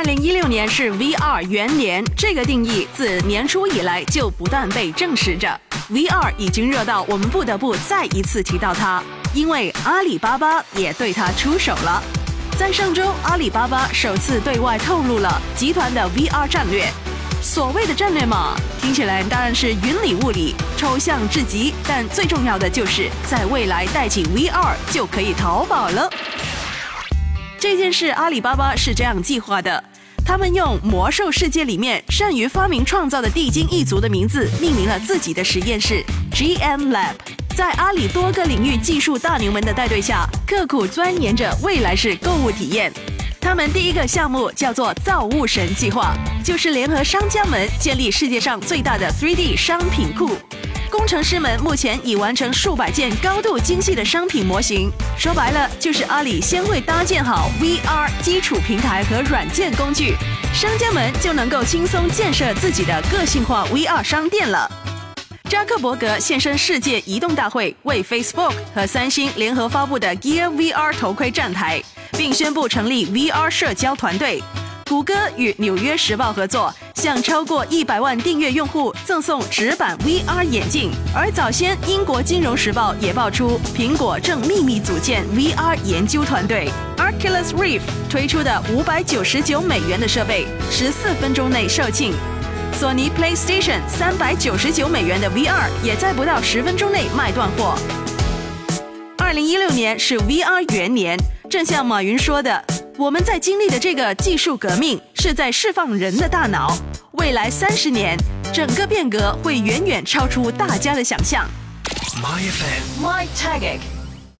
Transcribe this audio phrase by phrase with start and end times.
[0.00, 5.46] 二零一六年是 VR 元年，这个定义自年初以来就不断被证实着。
[5.90, 9.02] VR 已经热到我们不得不再一次提到它，
[9.34, 12.02] 因为阿里巴巴也对它出手了。
[12.58, 16.88] 在上周，阿里巴巴首次对外透露了集团的 VR 战略。
[17.42, 26.10] 所谓的战略嘛，听起来当然是云里雾里、抽象至极，但最重要的就是在未来带起 VR 就可以淘宝了。
[27.60, 29.84] 这件事，阿里巴巴是这样计划的：
[30.24, 37.12] 他们用魔兽世界里面善于发明创造的地精一族的名字命名了自己的实验室 GM Lab。
[37.54, 42.90] 在阿里多个领域技术大牛们的带队下，刻苦钻研着未来式购物体验。
[43.38, 50.30] 他们第一个项目叫做“造物神计划”，就是联合商家们建立世界上最大的 3D 商品库。
[50.90, 60.16] 工程师们目前已完成数百件高度精细的商品模型，说白了就是阿里先会搭建好 VR 基础平台和软件工具，
[60.52, 64.68] 商家们就能够轻松建设自己的个性化 VR 商店了。
[65.48, 71.80] 扎克伯格现身世界移动大会，为 Facebook 和三星联合发布的 Gear VR 头盔站台，
[72.18, 74.42] 并宣布成立 VR 社交团队。
[74.88, 80.90] 谷歌与《纽约时报》合作，向超过一百万订阅用户赠送纸板 VR 眼镜。
[81.14, 86.68] 而早先，英国《金融时报》也爆出，苹果正秘密组建 VR 研究团队。
[86.98, 92.12] Oculus Rift 推出的五百九十九美元的设备，十四分钟内售罄。
[92.74, 97.78] 索尼 PlayStation 三百九十九美元的 VR 也在不到十分钟内卖断货。
[99.16, 102.62] 二零一六年是 VR 元年，正像马云说的。
[103.00, 106.76] 我们在经历的这个技术革命，是在释放人的大脑。
[107.12, 108.14] 未来三十年，
[108.52, 111.48] 整个变革会远远超出大家的想象。
[112.20, 113.99] My FM，My Tagic。